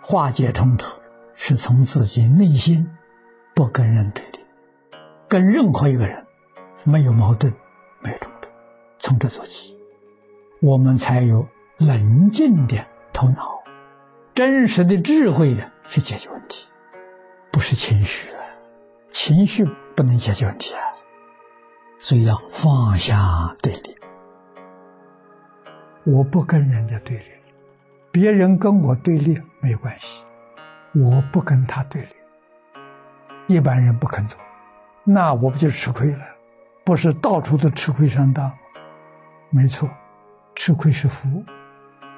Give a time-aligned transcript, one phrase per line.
[0.00, 0.98] 化解冲突
[1.34, 2.88] 是从自己内心
[3.54, 4.40] 不跟人对立
[5.28, 6.24] 跟任何一个人
[6.82, 7.52] 没有矛盾
[8.00, 8.48] 没有冲突
[8.98, 9.76] 从这做起。
[10.60, 11.46] 我们才有
[11.76, 13.62] 冷静的头脑
[14.34, 15.56] 真实的智慧
[15.88, 16.66] 去解决问题
[17.52, 18.28] 不是情绪
[19.10, 19.64] 情绪
[19.94, 20.80] 不能解决问题啊。
[21.98, 23.97] 所以要放下对立
[26.10, 27.24] 我不跟人家对立，
[28.10, 30.24] 别人跟我对立没关系，
[30.94, 32.08] 我不跟他对立。
[33.46, 34.38] 一般人不肯做，
[35.04, 36.24] 那我不就吃亏了？
[36.82, 38.50] 不是到处都吃亏上当？
[39.50, 39.86] 没错，
[40.54, 41.44] 吃亏是福。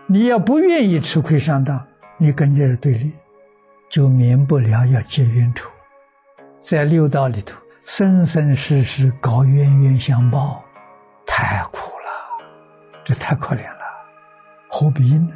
[0.06, 1.84] 你要不愿意吃亏上当，
[2.16, 3.10] 你跟这人对立，
[3.88, 5.68] 就免不了要结冤仇，
[6.60, 10.62] 在六道里头生生世世搞冤冤相报，
[11.26, 12.46] 太苦了，
[13.02, 13.79] 这太可怜了。
[14.80, 15.28] 何必呢？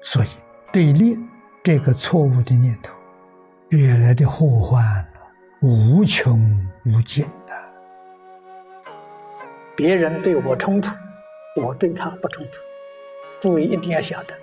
[0.00, 0.28] 所以
[0.72, 1.16] 对立
[1.62, 2.92] 这个错误的念头，
[3.68, 5.06] 惹来的祸患
[5.60, 6.36] 无穷
[6.84, 7.54] 无尽的。
[9.76, 10.92] 别人对我冲突，
[11.54, 12.50] 我对他不冲突。
[13.40, 14.34] 注意一定要晓得，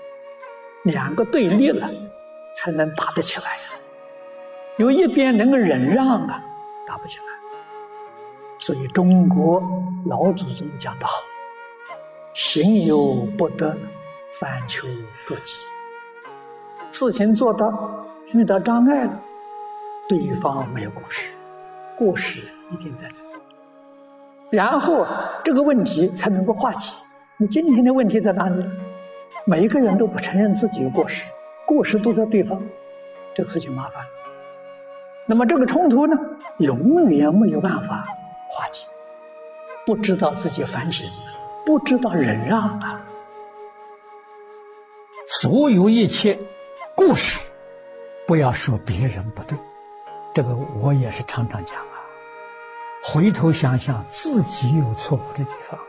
[0.86, 1.86] 两个对立了，
[2.54, 3.58] 才能打得起来。
[4.78, 6.42] 有一边能够忍让啊，
[6.88, 7.26] 打不起来。
[8.58, 9.62] 所以中国
[10.06, 11.25] 老祖宗讲得好。
[12.36, 13.74] 行有不得，
[14.34, 14.86] 反求
[15.26, 15.62] 诸己。
[16.92, 19.22] 事情做到遇到障碍了，
[20.10, 21.30] 对方没有过失，
[21.98, 23.36] 过失一定在自己。
[24.50, 25.08] 然后
[25.46, 27.06] 这个问题才能够化解。
[27.38, 28.66] 你今天的问题在哪里？
[29.46, 31.32] 每一个人都不承认自己有过失，
[31.66, 32.62] 过失都在对方，
[33.34, 34.04] 这个事情麻烦。
[35.26, 36.18] 那么这个冲突呢，
[36.58, 38.06] 永远没有办法
[38.50, 38.86] 化解，
[39.86, 41.10] 不知道自己反省。
[41.66, 43.02] 不知道忍让啊！
[45.28, 46.40] 所有一切
[46.96, 47.50] 故事，
[48.28, 49.58] 不要说别人不对，
[50.34, 51.86] 这个我也是常常讲啊。
[53.04, 55.80] 回头想想自己有错误的地方，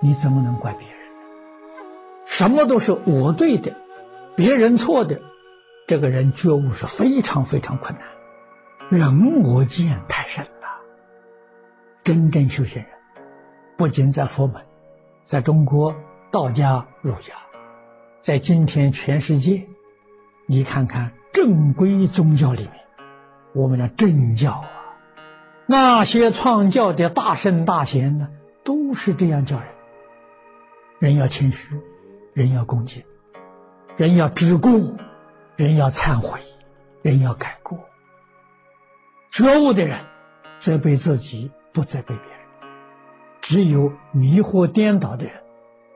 [0.00, 0.96] 你怎么能怪别人？
[2.24, 3.76] 什么都是我对的，
[4.36, 5.20] 别人错的，
[5.88, 8.06] 这个人觉悟是非常非常困难，
[8.88, 10.50] 人我见太深了。
[12.04, 12.90] 真正修行人，
[13.76, 14.64] 不仅在佛门。
[15.28, 15.94] 在中国，
[16.30, 17.34] 道家、儒家，
[18.22, 19.66] 在今天全世界，
[20.46, 22.72] 你看看正规宗教里面，
[23.54, 24.70] 我们的正教啊，
[25.66, 28.30] 那些创教的大圣大贤呢，
[28.64, 29.68] 都是这样教人：
[30.98, 31.78] 人要谦虚，
[32.32, 33.04] 人要恭敬，
[33.98, 34.72] 人要知过，
[35.56, 36.40] 人要忏悔，
[37.02, 37.78] 人要改过。
[39.28, 40.06] 觉悟的人
[40.58, 42.37] 责备自己，不责备别人。
[43.48, 45.36] 只有迷惑颠倒的人，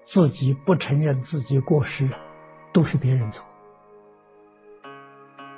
[0.04, 2.08] 自己不承认自己过失，
[2.72, 3.44] 都是别人错。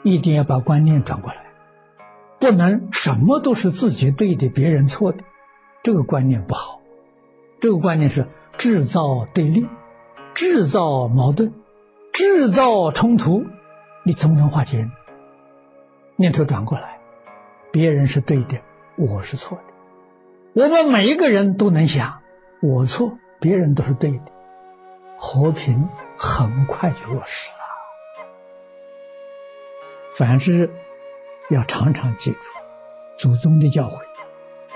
[0.02, 1.52] 一定要把观念转过来，
[2.40, 5.22] 不能什么都是自己对的，别人错的，
[5.84, 6.80] 这个观念不好。
[7.60, 8.26] 这个观念是
[8.58, 9.68] 制造对立、
[10.34, 11.54] 制造矛盾、
[12.12, 13.44] 制造冲突，
[14.02, 14.90] 你怎么能化解？
[16.16, 16.98] 念头转过来，
[17.70, 18.62] 别人是对的，
[18.96, 19.73] 我是错的。
[20.56, 22.22] 我们每一个人都能想，
[22.62, 24.20] 我错，别人都是对的，
[25.16, 27.58] 和平很快就落实了。
[30.14, 30.70] 反之，
[31.50, 32.38] 要常常记住
[33.16, 33.98] 祖宗的教诲：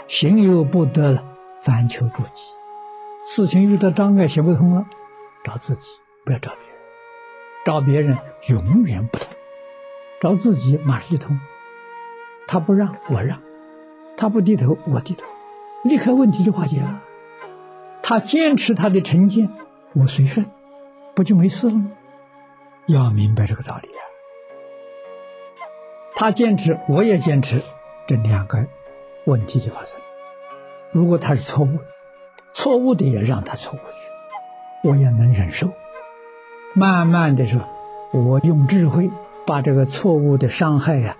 [0.09, 1.23] 行有不得了，
[1.61, 2.51] 反求诸己。
[3.25, 4.85] 事情遇到障碍行不通了，
[5.45, 6.79] 找自己，不要找别人。
[7.65, 8.19] 找别人
[8.49, 9.29] 永远不通，
[10.21, 11.39] 找自己马上就通。
[12.49, 13.41] 他不让我让，
[14.17, 15.25] 他不低头我低头。
[15.83, 17.03] 立刻问题就化解了。
[18.03, 19.51] 他坚持他的成见，
[19.93, 20.47] 我随顺，
[21.15, 21.93] 不就没事了吗？
[22.87, 24.01] 要明白这个道理啊。
[26.17, 27.63] 他坚持，我也坚持，
[28.07, 28.67] 这两个
[29.25, 30.01] 问题就发生。
[30.91, 31.79] 如果他是错误，
[32.55, 35.71] 错误的也让他错过去，我也能忍受。
[36.75, 37.61] 慢慢的说，
[38.13, 39.11] 我用智慧
[39.47, 41.17] 把这个错误的伤害呀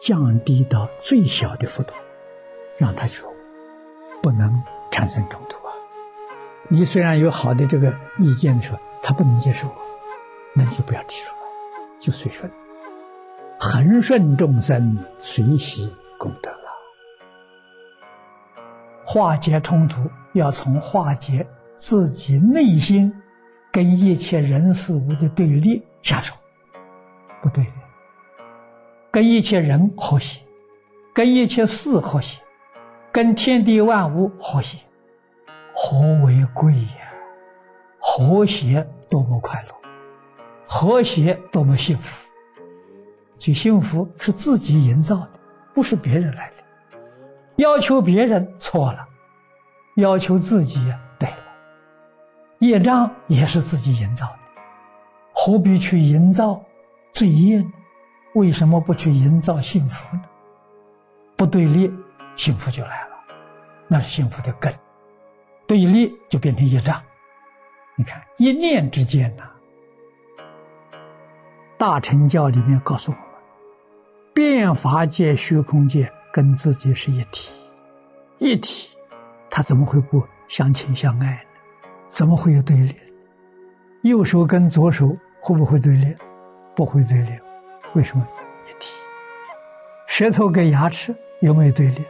[0.00, 1.94] 降低到最小的幅度，
[2.76, 3.22] 让他去。
[4.22, 5.74] 不能产生冲突啊！
[6.68, 9.68] 你虽然有好的这个意见的时候，他不能接受，
[10.54, 11.40] 那你就不要提出来，
[11.98, 12.50] 就随顺，
[13.58, 16.58] 恒顺众生，随喜功德了。
[19.04, 23.12] 化解冲突要从化解自己内心
[23.72, 26.34] 跟一切人事物的对立下手，
[27.42, 27.66] 不对，
[29.10, 30.40] 跟一切人和谐，
[31.12, 32.41] 跟一切事和谐。
[33.12, 34.78] 跟天地万物和谐，
[35.74, 37.12] 和为贵呀！
[37.98, 39.74] 和谐多么快乐，
[40.66, 42.26] 和谐多么幸福。
[43.38, 45.30] 这幸福是自己营造的，
[45.74, 46.98] 不是别人来的。
[47.56, 49.06] 要求别人错了，
[49.96, 50.80] 要求自己
[51.18, 51.36] 对了。
[52.60, 54.38] 业障也是自己营造的，
[55.34, 56.58] 何必去营造
[57.12, 57.70] 罪业呢？
[58.36, 60.22] 为什么不去营造幸福呢？
[61.36, 61.92] 不对立，
[62.34, 63.16] 幸福就来了，
[63.88, 64.72] 那是幸福的根。
[65.66, 67.00] 对立就变成业障。
[67.96, 69.44] 你看，一念之间呐，
[71.78, 73.26] 大乘教里面告诉我们，
[74.34, 77.54] 变法界、虚空界跟自己是一体，
[78.38, 78.96] 一体，
[79.50, 81.40] 他怎么会不相亲相爱呢？
[82.08, 82.94] 怎么会有对立？
[84.02, 86.16] 右手跟左手会不会对立？
[86.74, 87.30] 不会对立。
[87.92, 88.26] 为什么
[88.68, 88.90] 一体？
[90.06, 92.02] 舌头跟牙齿有没有对立？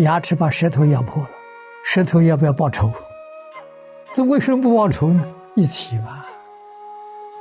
[0.00, 1.28] 牙齿把舌头咬破了，
[1.84, 2.90] 舌头要不要报仇？
[4.12, 5.22] 这为什么不报仇呢？
[5.54, 6.24] 一起嘛。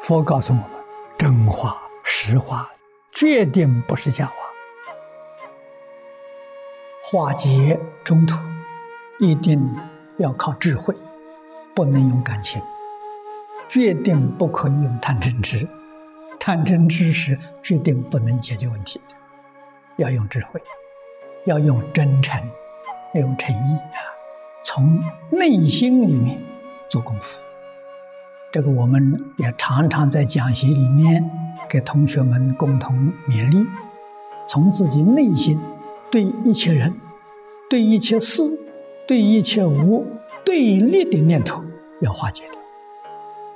[0.02, 0.70] 佛告诉我们：
[1.18, 2.70] 真话、实话，
[3.12, 4.34] 决定不是假话。
[7.04, 8.38] 化解冲突，
[9.20, 9.60] 一定
[10.18, 10.94] 要靠智慧，
[11.74, 12.62] 不能用感情。
[13.68, 15.68] 决定不可以用贪嗔痴，
[16.40, 19.16] 贪嗔痴是决定不能解决问题的。
[19.98, 20.62] 要用智慧，
[21.50, 22.40] 要用真诚，
[23.16, 23.98] 要用诚意啊，
[24.64, 26.40] 从内心里面。
[26.88, 27.44] 做功夫，
[28.52, 31.30] 这个我们也常常在讲习里面
[31.70, 33.64] 给同学们共同勉励：
[34.48, 35.60] 从自己内心
[36.10, 37.00] 对一切人、
[37.70, 38.42] 对一切事、
[39.08, 40.08] 对一切物
[40.44, 41.64] 对立的念头
[42.02, 42.60] 要化解掉，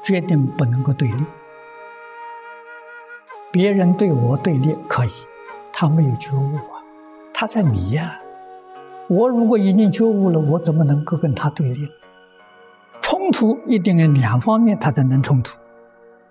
[0.03, 1.23] 决定不能够对立。
[3.51, 5.11] 别人对我对立可以，
[5.71, 6.82] 他没有觉悟啊，
[7.43, 8.21] 他在迷呀。
[9.09, 11.89] 我如果已经觉悟了，我怎么能够跟他对立？
[13.01, 15.57] 冲突一定要两方面，他才能冲突。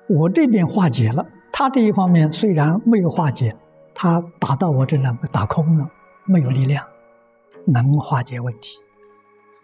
[0.09, 3.55] 我这边化解了，他这一方面虽然没有化解，
[3.95, 5.87] 他打到我这两个打空了，
[6.25, 6.83] 没有力量，
[7.67, 8.79] 能化解问题。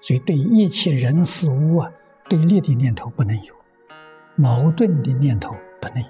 [0.02, 1.90] 所以对一切人事物啊，
[2.28, 3.54] 对立的念头不能有，
[4.36, 6.08] 矛盾的念头不能有，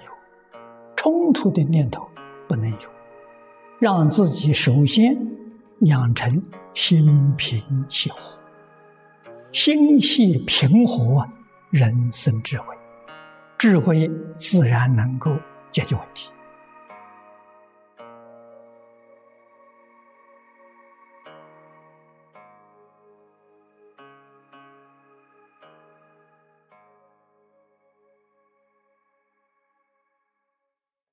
[0.97, 2.05] 冲突的念头
[2.45, 2.77] 不能有，
[3.79, 5.28] 让自己首先
[5.81, 6.41] 养成
[6.73, 8.37] 心平气和。
[9.51, 11.27] 心气平和，
[11.71, 12.75] 人生智慧，
[13.57, 15.35] 智慧自然能够
[15.71, 16.29] 解决问题。